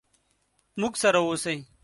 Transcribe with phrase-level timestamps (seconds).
[0.79, 1.57] موږ سره ووسئ.